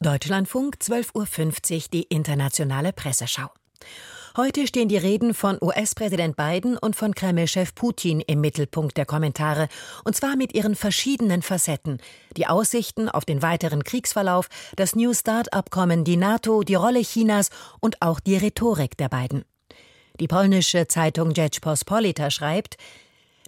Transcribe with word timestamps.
Deutschlandfunk 0.00 0.76
12.50 0.80 1.74
Uhr 1.74 1.82
die 1.92 2.02
internationale 2.04 2.92
Presseschau. 2.92 3.48
Heute 4.36 4.68
stehen 4.68 4.88
die 4.88 4.96
Reden 4.96 5.34
von 5.34 5.58
US-Präsident 5.60 6.36
Biden 6.36 6.78
und 6.78 6.94
von 6.94 7.16
Kreml-Chef 7.16 7.74
Putin 7.74 8.20
im 8.20 8.40
Mittelpunkt 8.40 8.96
der 8.96 9.06
Kommentare, 9.06 9.68
und 10.04 10.14
zwar 10.14 10.36
mit 10.36 10.54
ihren 10.54 10.76
verschiedenen 10.76 11.42
Facetten. 11.42 11.98
Die 12.36 12.46
Aussichten 12.46 13.08
auf 13.08 13.24
den 13.24 13.42
weiteren 13.42 13.82
Kriegsverlauf, 13.82 14.48
das 14.76 14.94
New 14.94 15.12
Start-Abkommen, 15.12 16.04
die 16.04 16.16
NATO, 16.16 16.62
die 16.62 16.76
Rolle 16.76 17.02
Chinas 17.02 17.50
und 17.80 18.00
auch 18.00 18.20
die 18.20 18.36
Rhetorik 18.36 18.96
der 18.98 19.08
beiden. 19.08 19.44
Die 20.20 20.28
polnische 20.28 20.86
Zeitung 20.86 21.34
Rzeczpospolita 21.34 22.30
schreibt, 22.30 22.76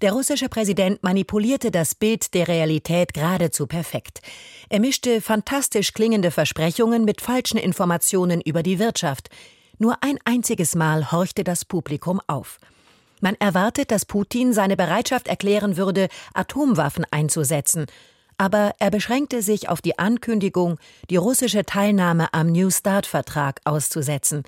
der 0.03 0.13
russische 0.13 0.49
Präsident 0.49 1.03
manipulierte 1.03 1.71
das 1.71 1.95
Bild 1.95 2.33
der 2.33 2.49
Realität 2.49 3.13
geradezu 3.13 3.67
perfekt. 3.67 4.21
Er 4.69 4.81
mischte 4.81 5.21
fantastisch 5.21 5.93
klingende 5.93 6.31
Versprechungen 6.31 7.05
mit 7.05 7.21
falschen 7.21 7.59
Informationen 7.59 8.41
über 8.41 8.63
die 8.63 8.79
Wirtschaft. 8.79 9.29
Nur 9.79 10.03
ein 10.03 10.19
einziges 10.25 10.75
Mal 10.75 11.13
horchte 11.13 11.45
das 11.45 11.65
Publikum 11.65 12.21
auf. 12.27 12.59
Man 13.21 13.35
erwartet, 13.35 13.91
dass 13.91 14.07
Putin 14.07 14.55
seine 14.55 14.77
Bereitschaft 14.77 15.29
erklären 15.29 15.77
würde, 15.77 16.09
Atomwaffen 16.33 17.05
einzusetzen. 17.11 17.87
Aber 18.39 18.73
er 18.79 18.91
beschränkte 18.91 19.43
sich 19.43 19.69
auf 19.69 19.83
die 19.83 19.99
Ankündigung, 19.99 20.79
die 21.11 21.17
russische 21.17 21.67
Teilnahme 21.67 22.33
am 22.33 22.47
New 22.47 22.71
Start-Vertrag 22.71 23.61
auszusetzen. 23.65 24.45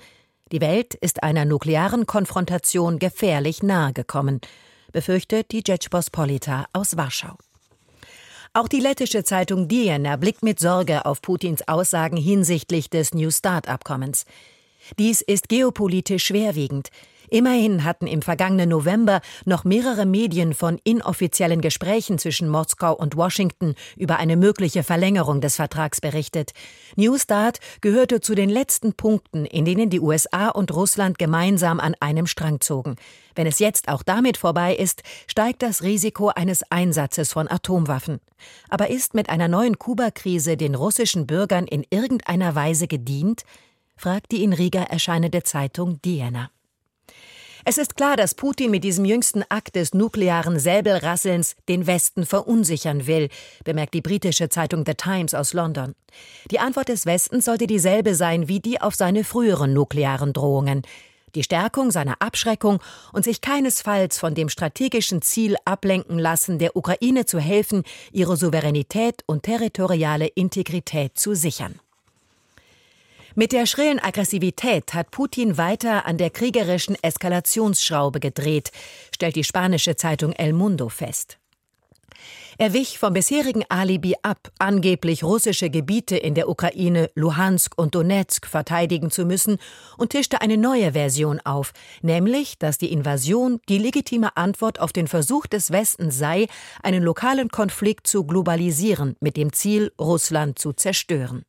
Die 0.51 0.61
Welt 0.61 0.95
ist 0.95 1.21
einer 1.21 1.45
nuklearen 1.45 2.07
Konfrontation 2.07 2.97
gefährlich 2.97 3.61
nahe 3.61 3.93
gekommen 3.93 4.41
befürchtet 4.93 5.51
die 5.51 5.63
Rzeczpospolita 5.67 6.67
aus 6.71 6.95
Warschau. 6.95 7.35
Auch 8.53 8.67
die 8.67 8.79
lettische 8.79 9.23
Zeitung 9.23 9.67
Diena 9.67 10.15
blickt 10.15 10.43
mit 10.43 10.59
Sorge 10.59 11.05
auf 11.05 11.21
Putins 11.21 11.67
Aussagen 11.67 12.17
hinsichtlich 12.17 12.89
des 12.89 13.13
New 13.13 13.31
Start-Abkommens. 13.31 14.25
Dies 14.99 15.21
ist 15.21 15.49
geopolitisch 15.49 16.25
schwerwiegend. 16.25 16.89
Immerhin 17.33 17.83
hatten 17.83 18.05
im 18.05 18.21
vergangenen 18.21 18.69
November 18.69 19.19
noch 19.45 19.63
mehrere 19.63 20.05
Medien 20.05 20.53
von 20.53 20.79
inoffiziellen 20.83 21.61
Gesprächen 21.61 22.19
zwischen 22.19 22.47
Moskau 22.47 22.93
und 22.93 23.17
Washington 23.17 23.73
über 23.97 24.17
eine 24.17 24.37
mögliche 24.37 24.83
Verlängerung 24.83 25.41
des 25.41 25.55
Vertrags 25.55 25.99
berichtet. 25.99 26.51
New 26.95 27.17
Start 27.17 27.57
gehörte 27.81 28.21
zu 28.21 28.35
den 28.35 28.51
letzten 28.51 28.93
Punkten, 28.93 29.45
in 29.47 29.65
denen 29.65 29.89
die 29.89 29.99
USA 29.99 30.49
und 30.49 30.71
Russland 30.75 31.17
gemeinsam 31.17 31.79
an 31.79 31.95
einem 31.99 32.27
Strang 32.27 32.61
zogen. 32.61 32.97
Wenn 33.33 33.47
es 33.47 33.57
jetzt 33.57 33.87
auch 33.87 34.03
damit 34.03 34.37
vorbei 34.37 34.75
ist, 34.75 35.01
steigt 35.25 35.63
das 35.63 35.81
Risiko 35.81 36.27
eines 36.27 36.61
Einsatzes 36.69 37.33
von 37.33 37.49
Atomwaffen. 37.49 38.19
Aber 38.69 38.91
ist 38.91 39.15
mit 39.15 39.31
einer 39.31 39.47
neuen 39.47 39.79
Kuba-Krise 39.79 40.55
den 40.55 40.75
russischen 40.75 41.25
Bürgern 41.25 41.65
in 41.65 41.83
irgendeiner 41.89 42.53
Weise 42.53 42.87
gedient? 42.87 43.41
fragt 43.97 44.31
die 44.31 44.43
in 44.43 44.53
Riga 44.53 44.83
erscheinende 44.83 45.41
Zeitung 45.41 45.99
Diana. 46.03 46.51
Es 47.65 47.77
ist 47.77 47.95
klar, 47.95 48.17
dass 48.17 48.35
Putin 48.35 48.71
mit 48.71 48.83
diesem 48.83 49.05
jüngsten 49.05 49.43
Akt 49.47 49.77
des 49.77 49.93
nuklearen 49.93 50.59
Säbelrasselns 50.59 51.55
den 51.69 51.87
Westen 51.87 52.25
verunsichern 52.25 53.07
will, 53.07 53.29
bemerkt 53.63 53.93
die 53.93 54.01
britische 54.01 54.49
Zeitung 54.49 54.83
The 54.85 54.95
Times 54.95 55.33
aus 55.33 55.53
London. 55.53 55.95
Die 56.51 56.59
Antwort 56.59 56.89
des 56.89 57.05
Westens 57.05 57.45
sollte 57.45 57.65
dieselbe 57.65 58.15
sein 58.15 58.49
wie 58.49 58.59
die 58.59 58.81
auf 58.81 58.95
seine 58.95 59.23
früheren 59.23 59.73
nuklearen 59.73 60.33
Drohungen. 60.33 60.81
Die 61.35 61.43
Stärkung 61.43 61.89
seiner 61.89 62.21
Abschreckung 62.21 62.79
und 63.13 63.23
sich 63.23 63.39
keinesfalls 63.39 64.19
von 64.19 64.35
dem 64.35 64.49
strategischen 64.49 65.21
Ziel 65.21 65.55
ablenken 65.63 66.19
lassen, 66.19 66.59
der 66.59 66.75
Ukraine 66.75 67.25
zu 67.25 67.39
helfen, 67.39 67.83
ihre 68.11 68.35
Souveränität 68.35 69.23
und 69.25 69.43
territoriale 69.43 70.27
Integrität 70.27 71.17
zu 71.17 71.33
sichern. 71.33 71.79
Mit 73.35 73.51
der 73.51 73.65
schrillen 73.65 73.99
Aggressivität 73.99 74.93
hat 74.93 75.09
Putin 75.09 75.57
weiter 75.57 76.05
an 76.05 76.19
der 76.19 76.29
kriegerischen 76.29 76.95
Eskalationsschraube 77.01 78.19
gedreht, 78.19 78.71
stellt 79.11 79.35
die 79.35 79.43
spanische 79.43 79.95
Zeitung 79.95 80.33
El 80.33 80.53
Mundo 80.53 80.87
fest. 80.87 81.39
Er 82.59 82.73
wich 82.73 82.99
vom 82.99 83.13
bisherigen 83.13 83.63
Alibi 83.69 84.13
ab, 84.21 84.51
angeblich 84.59 85.23
russische 85.23 85.71
Gebiete 85.71 86.15
in 86.15 86.35
der 86.35 86.47
Ukraine, 86.47 87.09
Luhansk 87.15 87.73
und 87.75 87.95
Donetsk 87.95 88.45
verteidigen 88.45 89.09
zu 89.09 89.25
müssen, 89.25 89.57
und 89.97 90.11
tischte 90.11 90.41
eine 90.41 90.57
neue 90.57 90.91
Version 90.91 91.39
auf, 91.43 91.73
nämlich, 92.03 92.59
dass 92.59 92.77
die 92.77 92.91
Invasion 92.91 93.59
die 93.67 93.79
legitime 93.79 94.37
Antwort 94.37 94.79
auf 94.79 94.93
den 94.93 95.07
Versuch 95.07 95.47
des 95.47 95.71
Westens 95.71 96.19
sei, 96.19 96.45
einen 96.83 97.01
lokalen 97.01 97.49
Konflikt 97.49 98.05
zu 98.05 98.25
globalisieren, 98.25 99.15
mit 99.19 99.37
dem 99.37 99.51
Ziel, 99.53 99.91
Russland 99.99 100.59
zu 100.59 100.73
zerstören. 100.73 101.43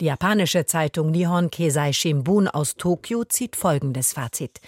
Die 0.00 0.06
japanische 0.06 0.66
Zeitung 0.66 1.12
Nihon 1.12 1.50
Keizai 1.50 1.92
Shimbun 1.92 2.48
aus 2.48 2.74
Tokio 2.74 3.24
zieht 3.24 3.54
folgendes 3.54 4.12
Fazit. 4.12 4.60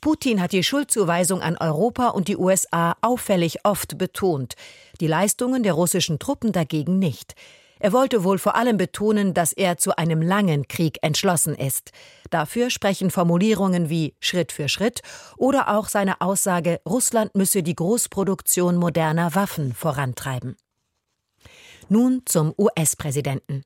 Putin 0.00 0.40
hat 0.40 0.52
die 0.52 0.62
Schuldzuweisung 0.62 1.42
an 1.42 1.58
Europa 1.58 2.08
und 2.08 2.28
die 2.28 2.38
USA 2.38 2.96
auffällig 3.02 3.64
oft 3.64 3.98
betont, 3.98 4.54
die 5.00 5.06
Leistungen 5.06 5.62
der 5.62 5.74
russischen 5.74 6.18
Truppen 6.18 6.52
dagegen 6.52 6.98
nicht. 6.98 7.34
Er 7.78 7.92
wollte 7.92 8.24
wohl 8.24 8.38
vor 8.38 8.56
allem 8.56 8.78
betonen, 8.78 9.34
dass 9.34 9.52
er 9.52 9.76
zu 9.76 9.98
einem 9.98 10.22
langen 10.22 10.66
Krieg 10.66 10.98
entschlossen 11.02 11.54
ist. 11.54 11.92
Dafür 12.30 12.70
sprechen 12.70 13.10
Formulierungen 13.10 13.90
wie 13.90 14.14
Schritt 14.20 14.52
für 14.52 14.70
Schritt 14.70 15.02
oder 15.36 15.76
auch 15.76 15.88
seine 15.88 16.22
Aussage, 16.22 16.80
Russland 16.88 17.34
müsse 17.34 17.62
die 17.62 17.74
Großproduktion 17.74 18.76
moderner 18.76 19.34
Waffen 19.34 19.74
vorantreiben. 19.74 20.56
Nun 21.90 22.22
zum 22.24 22.54
US-Präsidenten. 22.56 23.62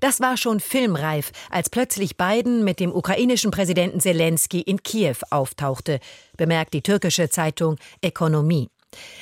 Das 0.00 0.20
war 0.20 0.36
schon 0.36 0.60
filmreif, 0.60 1.32
als 1.50 1.70
plötzlich 1.70 2.16
Biden 2.16 2.64
mit 2.64 2.80
dem 2.80 2.94
ukrainischen 2.94 3.50
Präsidenten 3.50 4.00
Zelensky 4.00 4.60
in 4.60 4.82
Kiew 4.82 5.16
auftauchte, 5.30 6.00
bemerkt 6.36 6.74
die 6.74 6.82
türkische 6.82 7.28
Zeitung 7.28 7.76
Ökonomie. 8.04 8.68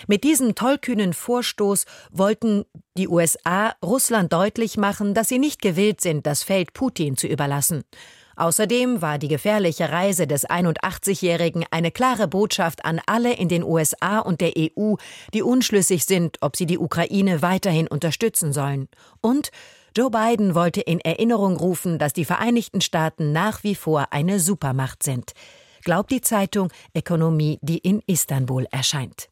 Mit 0.06 0.24
diesem 0.24 0.54
tollkühnen 0.54 1.14
Vorstoß 1.14 1.86
wollten 2.10 2.64
die 2.96 3.08
USA 3.08 3.74
Russland 3.84 4.32
deutlich 4.32 4.76
machen, 4.76 5.14
dass 5.14 5.28
sie 5.28 5.38
nicht 5.38 5.62
gewillt 5.62 6.00
sind, 6.00 6.26
das 6.26 6.42
Feld 6.42 6.72
Putin 6.74 7.16
zu 7.16 7.26
überlassen. 7.26 7.84
Außerdem 8.36 9.00
war 9.00 9.18
die 9.18 9.28
gefährliche 9.28 9.90
Reise 9.90 10.26
des 10.26 10.48
81-Jährigen 10.48 11.64
eine 11.70 11.92
klare 11.92 12.26
Botschaft 12.26 12.84
an 12.84 13.00
alle 13.06 13.32
in 13.32 13.48
den 13.48 13.62
USA 13.62 14.18
und 14.18 14.40
der 14.40 14.52
EU, 14.58 14.94
die 15.32 15.42
unschlüssig 15.42 16.04
sind, 16.04 16.38
ob 16.40 16.56
sie 16.56 16.66
die 16.66 16.78
Ukraine 16.78 17.42
weiterhin 17.42 17.86
unterstützen 17.86 18.52
sollen. 18.52 18.88
Und 19.20 19.50
Joe 19.96 20.10
Biden 20.10 20.56
wollte 20.56 20.80
in 20.80 20.98
Erinnerung 20.98 21.56
rufen, 21.56 22.00
dass 22.00 22.12
die 22.12 22.24
Vereinigten 22.24 22.80
Staaten 22.80 23.30
nach 23.30 23.62
wie 23.62 23.76
vor 23.76 24.08
eine 24.10 24.40
Supermacht 24.40 25.04
sind. 25.04 25.34
Glaubt 25.84 26.10
die 26.10 26.20
Zeitung 26.20 26.72
Ökonomie, 26.96 27.60
die 27.62 27.78
in 27.78 28.02
Istanbul 28.06 28.66
erscheint. 28.72 29.28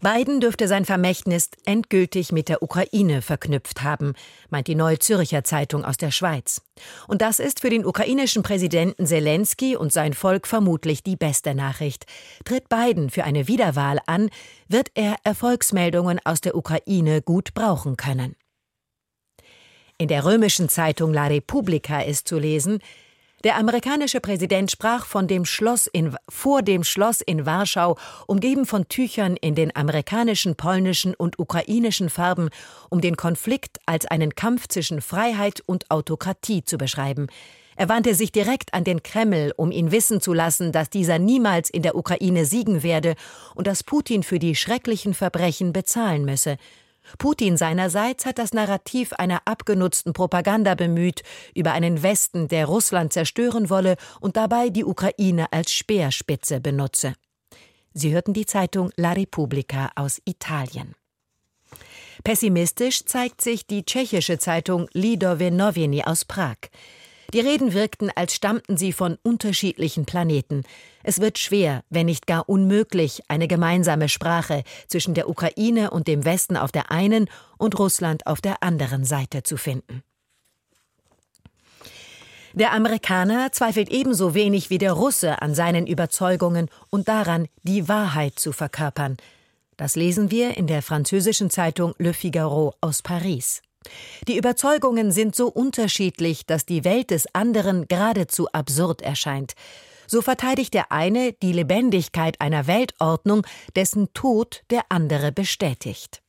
Biden 0.00 0.40
dürfte 0.40 0.66
sein 0.66 0.84
Vermächtnis 0.84 1.50
endgültig 1.64 2.32
mit 2.32 2.48
der 2.48 2.62
Ukraine 2.62 3.22
verknüpft 3.22 3.84
haben, 3.84 4.14
meint 4.50 4.66
die 4.66 4.74
Neue 4.74 4.98
Zürcher 4.98 5.44
Zeitung 5.44 5.84
aus 5.84 5.96
der 5.96 6.10
Schweiz. 6.10 6.60
Und 7.06 7.22
das 7.22 7.38
ist 7.38 7.60
für 7.60 7.70
den 7.70 7.86
ukrainischen 7.86 8.42
Präsidenten 8.42 9.06
Zelensky 9.06 9.76
und 9.76 9.92
sein 9.92 10.12
Volk 10.12 10.48
vermutlich 10.48 11.04
die 11.04 11.16
beste 11.16 11.54
Nachricht. 11.54 12.06
Tritt 12.44 12.68
Biden 12.68 13.10
für 13.10 13.22
eine 13.22 13.46
Wiederwahl 13.46 14.00
an, 14.06 14.28
wird 14.66 14.88
er 14.94 15.14
Erfolgsmeldungen 15.22 16.18
aus 16.24 16.40
der 16.40 16.56
Ukraine 16.56 17.22
gut 17.22 17.54
brauchen 17.54 17.96
können. 17.96 18.34
In 19.96 20.08
der 20.08 20.24
römischen 20.24 20.68
Zeitung 20.68 21.12
La 21.12 21.28
Repubblica 21.28 22.00
ist 22.00 22.26
zu 22.26 22.36
lesen, 22.36 22.80
der 23.44 23.56
amerikanische 23.56 24.20
Präsident 24.20 24.72
sprach 24.72 25.06
von 25.06 25.28
dem 25.28 25.44
Schloss 25.44 25.86
in, 25.86 26.16
vor 26.28 26.62
dem 26.62 26.82
Schloss 26.82 27.20
in 27.20 27.46
Warschau, 27.46 27.96
umgeben 28.26 28.66
von 28.66 28.88
Tüchern 28.88 29.36
in 29.36 29.54
den 29.54 29.76
amerikanischen, 29.76 30.56
polnischen 30.56 31.14
und 31.14 31.38
ukrainischen 31.38 32.10
Farben, 32.10 32.48
um 32.90 33.02
den 33.02 33.16
Konflikt 33.16 33.78
als 33.86 34.06
einen 34.06 34.34
Kampf 34.34 34.66
zwischen 34.66 35.00
Freiheit 35.00 35.62
und 35.64 35.88
Autokratie 35.92 36.64
zu 36.64 36.76
beschreiben. 36.76 37.28
Er 37.76 37.88
wandte 37.88 38.16
sich 38.16 38.32
direkt 38.32 38.74
an 38.74 38.82
den 38.82 39.04
Kreml, 39.04 39.52
um 39.56 39.70
ihn 39.70 39.92
wissen 39.92 40.20
zu 40.20 40.32
lassen, 40.32 40.72
dass 40.72 40.90
dieser 40.90 41.20
niemals 41.20 41.70
in 41.70 41.82
der 41.82 41.94
Ukraine 41.94 42.46
siegen 42.46 42.82
werde 42.82 43.14
und 43.54 43.68
dass 43.68 43.84
Putin 43.84 44.24
für 44.24 44.40
die 44.40 44.56
schrecklichen 44.56 45.14
Verbrechen 45.14 45.72
bezahlen 45.72 46.24
müsse. 46.24 46.56
Putin 47.18 47.56
seinerseits 47.56 48.26
hat 48.26 48.38
das 48.38 48.52
Narrativ 48.52 49.12
einer 49.12 49.42
abgenutzten 49.44 50.12
Propaganda 50.12 50.74
bemüht 50.74 51.22
über 51.54 51.72
einen 51.72 52.02
Westen, 52.02 52.48
der 52.48 52.66
Russland 52.66 53.12
zerstören 53.12 53.70
wolle 53.70 53.96
und 54.20 54.36
dabei 54.36 54.70
die 54.70 54.84
Ukraine 54.84 55.52
als 55.52 55.72
Speerspitze 55.72 56.60
benutze. 56.60 57.14
Sie 57.92 58.12
hörten 58.12 58.32
die 58.32 58.46
Zeitung 58.46 58.90
La 58.96 59.12
Repubblica 59.12 59.90
aus 59.94 60.20
Italien. 60.24 60.94
Pessimistisch 62.24 63.04
zeigt 63.04 63.40
sich 63.40 63.66
die 63.66 63.84
tschechische 63.84 64.38
Zeitung 64.38 64.88
Lidové 64.92 65.50
Noviny 65.50 66.02
aus 66.04 66.24
Prag. 66.24 66.56
Die 67.34 67.40
Reden 67.40 67.72
wirkten, 67.72 68.12
als 68.14 68.32
stammten 68.32 68.76
sie 68.76 68.92
von 68.92 69.18
unterschiedlichen 69.24 70.06
Planeten. 70.06 70.62
Es 71.02 71.20
wird 71.20 71.36
schwer, 71.36 71.82
wenn 71.90 72.06
nicht 72.06 72.28
gar 72.28 72.48
unmöglich, 72.48 73.22
eine 73.26 73.48
gemeinsame 73.48 74.08
Sprache 74.08 74.62
zwischen 74.86 75.14
der 75.14 75.28
Ukraine 75.28 75.90
und 75.90 76.06
dem 76.06 76.24
Westen 76.24 76.56
auf 76.56 76.70
der 76.70 76.92
einen 76.92 77.28
und 77.58 77.76
Russland 77.76 78.28
auf 78.28 78.40
der 78.40 78.62
anderen 78.62 79.04
Seite 79.04 79.42
zu 79.42 79.56
finden. 79.56 80.04
Der 82.52 82.72
Amerikaner 82.72 83.50
zweifelt 83.50 83.88
ebenso 83.88 84.34
wenig 84.34 84.70
wie 84.70 84.78
der 84.78 84.92
Russe 84.92 85.42
an 85.42 85.56
seinen 85.56 85.88
Überzeugungen 85.88 86.68
und 86.88 87.08
daran, 87.08 87.48
die 87.64 87.88
Wahrheit 87.88 88.38
zu 88.38 88.52
verkörpern. 88.52 89.16
Das 89.76 89.96
lesen 89.96 90.30
wir 90.30 90.56
in 90.56 90.68
der 90.68 90.82
französischen 90.82 91.50
Zeitung 91.50 91.94
Le 91.98 92.14
Figaro 92.14 92.74
aus 92.80 93.02
Paris. 93.02 93.60
Die 94.28 94.36
Überzeugungen 94.36 95.12
sind 95.12 95.36
so 95.36 95.48
unterschiedlich, 95.48 96.46
dass 96.46 96.66
die 96.66 96.84
Welt 96.84 97.10
des 97.10 97.26
anderen 97.34 97.86
geradezu 97.88 98.48
absurd 98.52 99.02
erscheint. 99.02 99.54
So 100.06 100.22
verteidigt 100.22 100.74
der 100.74 100.92
eine 100.92 101.32
die 101.32 101.52
Lebendigkeit 101.52 102.40
einer 102.40 102.66
Weltordnung, 102.66 103.46
dessen 103.74 104.12
Tod 104.12 104.62
der 104.70 104.82
andere 104.88 105.32
bestätigt. 105.32 106.22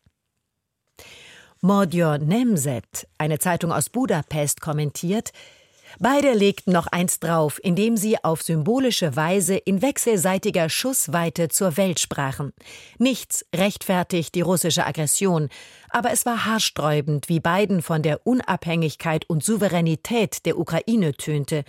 Mordior 1.62 2.20
Nemzet, 2.20 3.08
eine 3.18 3.40
Zeitung 3.40 3.72
aus 3.72 3.90
Budapest, 3.90 4.62
kommentiert, 4.62 5.32
Beide 6.00 6.34
legten 6.34 6.74
noch 6.74 6.88
eins 6.88 7.20
drauf, 7.20 7.60
indem 7.64 7.96
sie 7.96 8.22
auf 8.24 8.42
symbolische 8.42 9.16
Weise 9.16 9.56
in 9.56 9.82
wechselseitiger 9.82 10.70
Schussweite 10.70 11.48
zur 11.50 11.78
Welt 11.78 12.00
sprachen. 12.00 12.54
Nichts 12.98 13.46
rechtfertigt 13.56 14.36
die 14.36 14.42
russische 14.42 14.86
Aggression, 14.86 15.50
aber 15.90 16.12
es 16.12 16.26
war 16.26 16.46
haarsträubend, 16.46 17.30
wie 17.30 17.40
Biden 17.40 17.82
von 17.82 18.02
der 18.02 18.26
Unabhängigkeit 18.28 19.30
und 19.30 19.44
Souveränität 19.44 20.46
der 20.46 20.60
Ukraine 20.60 21.14
tönte. 21.14 21.64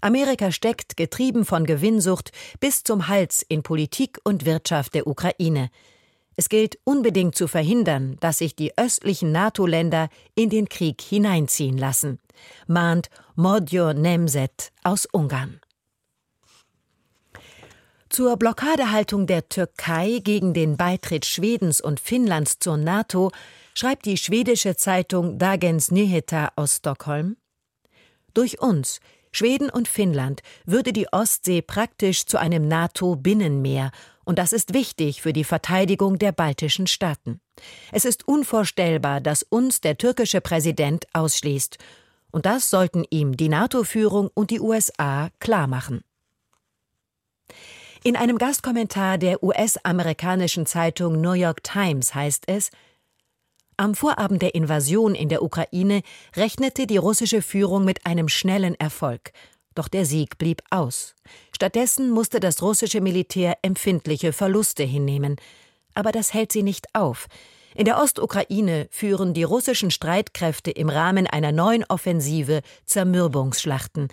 Amerika 0.00 0.52
steckt, 0.52 0.96
getrieben 0.96 1.44
von 1.44 1.66
Gewinnsucht, 1.66 2.30
bis 2.60 2.84
zum 2.84 3.08
Hals 3.08 3.44
in 3.46 3.62
Politik 3.62 4.18
und 4.24 4.46
Wirtschaft 4.46 4.94
der 4.94 5.06
Ukraine. 5.06 5.70
Es 6.36 6.48
gilt 6.48 6.78
unbedingt 6.84 7.34
zu 7.34 7.48
verhindern, 7.48 8.16
dass 8.20 8.38
sich 8.38 8.54
die 8.54 8.78
östlichen 8.78 9.32
NATO-Länder 9.32 10.08
in 10.36 10.50
den 10.50 10.68
Krieg 10.68 11.02
hineinziehen 11.02 11.76
lassen, 11.76 12.20
mahnt 12.68 13.10
Modjo 13.40 13.92
Nemzet 13.92 14.72
aus 14.82 15.06
Ungarn. 15.12 15.60
Zur 18.08 18.36
Blockadehaltung 18.36 19.28
der 19.28 19.48
Türkei 19.48 20.18
gegen 20.24 20.54
den 20.54 20.76
Beitritt 20.76 21.24
Schwedens 21.24 21.80
und 21.80 22.00
Finnlands 22.00 22.58
zur 22.58 22.76
NATO 22.76 23.30
schreibt 23.76 24.06
die 24.06 24.16
schwedische 24.16 24.74
Zeitung 24.74 25.38
Dagens 25.38 25.92
Nyheter 25.92 26.52
aus 26.56 26.78
Stockholm 26.78 27.36
Durch 28.34 28.60
uns, 28.60 28.98
Schweden 29.30 29.70
und 29.70 29.86
Finnland, 29.86 30.40
würde 30.64 30.92
die 30.92 31.06
Ostsee 31.12 31.62
praktisch 31.62 32.26
zu 32.26 32.38
einem 32.38 32.66
NATO-Binnenmeer 32.66 33.92
und 34.24 34.40
das 34.40 34.52
ist 34.52 34.74
wichtig 34.74 35.22
für 35.22 35.32
die 35.32 35.44
Verteidigung 35.44 36.18
der 36.18 36.32
baltischen 36.32 36.88
Staaten. 36.88 37.40
Es 37.92 38.04
ist 38.04 38.26
unvorstellbar, 38.26 39.20
dass 39.20 39.44
uns 39.44 39.80
der 39.80 39.96
türkische 39.96 40.40
Präsident 40.40 41.06
ausschließt. 41.12 41.78
Und 42.30 42.46
das 42.46 42.70
sollten 42.70 43.04
ihm 43.10 43.36
die 43.36 43.48
NATO-Führung 43.48 44.30
und 44.34 44.50
die 44.50 44.60
USA 44.60 45.30
klarmachen. 45.40 46.02
In 48.04 48.16
einem 48.16 48.38
Gastkommentar 48.38 49.18
der 49.18 49.42
US-amerikanischen 49.42 50.66
Zeitung 50.66 51.20
New 51.20 51.32
York 51.32 51.64
Times 51.64 52.14
heißt 52.14 52.44
es, 52.46 52.70
am 53.76 53.94
Vorabend 53.94 54.42
der 54.42 54.56
Invasion 54.56 55.14
in 55.14 55.28
der 55.28 55.42
Ukraine 55.42 56.02
rechnete 56.34 56.88
die 56.88 56.96
russische 56.96 57.42
Führung 57.42 57.84
mit 57.84 58.06
einem 58.06 58.28
schnellen 58.28 58.74
Erfolg. 58.74 59.32
Doch 59.76 59.86
der 59.86 60.04
Sieg 60.04 60.38
blieb 60.38 60.62
aus. 60.70 61.14
Stattdessen 61.52 62.10
musste 62.10 62.40
das 62.40 62.60
russische 62.60 63.00
Militär 63.00 63.58
empfindliche 63.62 64.32
Verluste 64.32 64.82
hinnehmen. 64.82 65.36
Aber 65.94 66.10
das 66.10 66.34
hält 66.34 66.50
sie 66.50 66.64
nicht 66.64 66.92
auf. 66.92 67.28
In 67.78 67.84
der 67.84 68.02
Ostukraine 68.02 68.88
führen 68.90 69.34
die 69.34 69.44
russischen 69.44 69.92
Streitkräfte 69.92 70.72
im 70.72 70.88
Rahmen 70.88 71.28
einer 71.28 71.52
neuen 71.52 71.84
Offensive 71.84 72.62
Zermürbungsschlachten. 72.84 74.08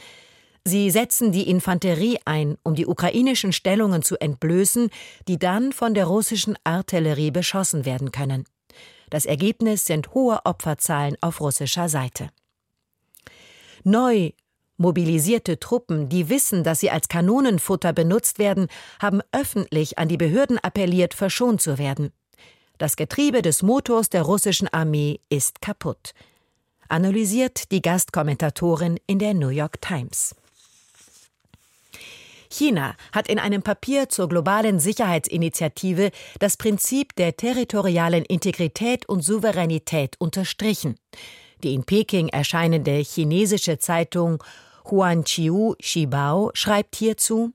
Sie 0.63 0.91
setzen 0.91 1.31
die 1.31 1.49
Infanterie 1.49 2.19
ein, 2.25 2.59
um 2.61 2.75
die 2.75 2.85
ukrainischen 2.85 3.53
Stellungen 3.53 4.03
zu 4.03 4.21
entblößen, 4.21 4.91
die 5.27 5.39
dann 5.39 5.73
von 5.73 5.95
der 5.95 6.05
russischen 6.05 6.55
Artillerie 6.63 7.31
beschossen 7.31 7.85
werden 7.85 8.11
können. 8.11 8.45
Das 9.09 9.25
Ergebnis 9.25 9.85
sind 9.85 10.13
hohe 10.13 10.41
Opferzahlen 10.45 11.17
auf 11.21 11.41
russischer 11.41 11.89
Seite. 11.89 12.29
Neu 13.83 14.29
Mobilisierte 14.77 15.57
Truppen, 15.57 16.09
die 16.09 16.29
wissen, 16.29 16.65
dass 16.65 16.81
sie 16.81 16.91
als 16.91 17.07
Kanonenfutter 17.07 17.93
benutzt 17.93 18.39
werden, 18.39 18.67
haben 19.01 19.21
öffentlich 19.31 19.97
an 19.97 20.09
die 20.09 20.17
Behörden 20.17 20.59
appelliert, 20.59 21.13
verschont 21.13 21.61
zu 21.61 21.77
werden. 21.77 22.11
Das 22.77 22.97
Getriebe 22.97 23.41
des 23.41 23.63
Motors 23.63 24.09
der 24.09 24.23
russischen 24.23 24.67
Armee 24.67 25.19
ist 25.29 25.61
kaputt. 25.61 26.13
Analysiert 26.89 27.71
die 27.71 27.81
Gastkommentatorin 27.81 28.99
in 29.07 29.19
der 29.19 29.33
New 29.33 29.49
York 29.49 29.81
Times. 29.81 30.35
China 32.49 32.95
hat 33.11 33.27
in 33.27 33.39
einem 33.39 33.63
Papier 33.63 34.09
zur 34.09 34.29
globalen 34.29 34.79
Sicherheitsinitiative 34.79 36.11
das 36.39 36.57
Prinzip 36.57 37.15
der 37.15 37.35
territorialen 37.35 38.23
Integrität 38.23 39.07
und 39.07 39.21
Souveränität 39.21 40.15
unterstrichen. 40.19 40.95
Die 41.63 41.73
in 41.73 41.83
Peking 41.83 42.29
erscheinende 42.29 42.91
chinesische 42.91 43.79
Zeitung 43.79 44.43
Huanqiu 44.89 45.75
Shibao 45.79 46.51
schreibt 46.53 46.95
hierzu 46.95 47.53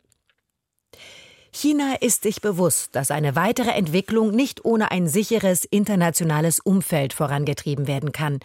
China 1.60 1.96
ist 2.00 2.22
sich 2.22 2.40
bewusst, 2.40 2.96
dass 2.96 3.10
eine 3.10 3.36
weitere 3.36 3.72
Entwicklung 3.72 4.30
nicht 4.30 4.64
ohne 4.64 4.90
ein 4.90 5.06
sicheres 5.06 5.66
internationales 5.66 6.58
Umfeld 6.58 7.12
vorangetrieben 7.12 7.86
werden 7.86 8.12
kann. 8.12 8.40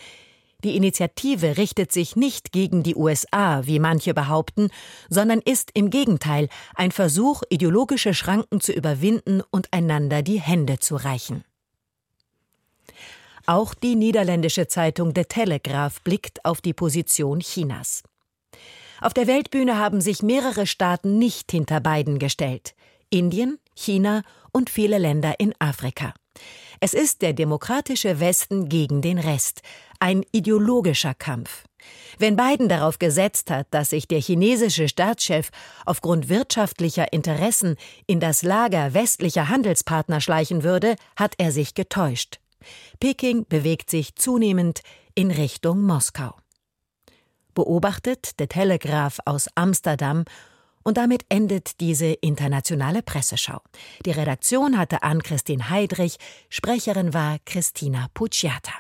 Die 0.66 0.76
Initiative 0.76 1.56
richtet 1.56 1.94
sich 1.94 2.18
nicht 2.18 2.52
gegen 2.52 2.84
die 2.84 2.94
USA, 2.94 3.66
wie 3.66 3.80
manche 3.80 4.14
behaupten, 4.14 4.70
sondern 5.08 5.40
ist 5.40 5.72
im 5.76 5.92
Gegenteil 5.92 6.50
ein 6.74 6.92
Versuch, 6.92 7.44
ideologische 7.50 8.14
Schranken 8.14 8.60
zu 8.60 8.74
überwinden 8.74 9.42
und 9.50 9.72
einander 9.72 10.22
die 10.22 10.42
Hände 10.42 10.80
zu 10.80 10.98
reichen. 10.98 11.46
Auch 13.46 13.74
die 13.76 13.96
niederländische 13.96 14.68
Zeitung 14.68 15.14
The 15.16 15.24
Telegraph 15.24 16.02
blickt 16.02 16.44
auf 16.44 16.60
die 16.60 16.74
Position 16.74 17.40
Chinas. 17.40 18.04
Auf 19.00 19.14
der 19.14 19.28
Weltbühne 19.28 19.78
haben 19.78 20.02
sich 20.02 20.22
mehrere 20.22 20.68
Staaten 20.68 21.18
nicht 21.18 21.50
hinter 21.50 21.80
beiden 21.80 22.20
gestellt. 22.20 22.76
Indien, 23.16 23.60
China 23.76 24.24
und 24.52 24.70
viele 24.70 24.98
Länder 24.98 25.36
in 25.40 25.54
Afrika. 25.58 26.14
Es 26.82 26.94
ist 26.94 27.22
der 27.22 27.32
demokratische 27.32 28.20
Westen 28.20 28.68
gegen 28.68 29.02
den 29.02 29.18
Rest, 29.18 29.62
ein 30.02 30.26
ideologischer 30.34 31.14
Kampf. 31.14 31.64
Wenn 32.20 32.36
Biden 32.36 32.68
darauf 32.68 33.00
gesetzt 33.00 33.50
hat, 33.52 33.68
dass 33.72 33.92
sich 33.92 34.10
der 34.10 34.20
chinesische 34.20 34.90
Staatschef 34.90 35.50
aufgrund 35.86 36.28
wirtschaftlicher 36.28 37.14
Interessen 37.14 37.78
in 38.06 38.20
das 38.20 38.44
Lager 38.44 38.94
westlicher 38.94 39.48
Handelspartner 39.48 40.20
schleichen 40.20 40.64
würde, 40.64 40.96
hat 41.16 41.36
er 41.38 41.54
sich 41.54 41.74
getäuscht. 41.74 42.40
Peking 43.00 43.46
bewegt 43.48 43.90
sich 43.90 44.16
zunehmend 44.16 44.82
in 45.14 45.32
Richtung 45.32 45.84
Moskau 45.84 46.36
beobachtet 47.56 48.40
der 48.40 48.50
Telegraph 48.50 49.20
aus 49.26 49.48
Amsterdam 49.56 50.26
und 50.86 50.98
damit 50.98 51.26
endet 51.28 51.82
diese 51.82 52.06
internationale 52.06 53.02
Presseschau. 53.02 53.60
Die 54.06 54.12
Redaktion 54.12 54.78
hatte 54.78 55.04
Ann-Christine 55.04 55.70
Heidrich, 55.70 56.18
Sprecherin 56.50 57.14
war 57.14 57.40
Christina 57.44 58.08
Pucciata. 58.14 58.74